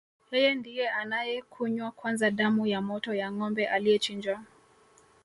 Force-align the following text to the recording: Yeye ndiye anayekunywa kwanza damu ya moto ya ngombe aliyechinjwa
Yeye 0.31 0.51
ndiye 0.59 0.85
anayekunywa 1.01 1.91
kwanza 1.97 2.29
damu 2.31 2.63
ya 2.67 2.81
moto 2.81 3.13
ya 3.13 3.27
ngombe 3.31 3.63
aliyechinjwa 3.67 4.37